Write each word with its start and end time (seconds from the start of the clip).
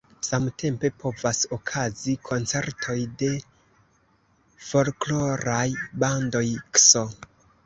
Samtempe 0.25 0.89
povas 1.01 1.41
okazi 1.57 2.15
koncertoj 2.29 2.95
de 3.19 3.29
folkloraj 4.71 5.69
bandoj 6.07 6.45
ks. 6.65 6.91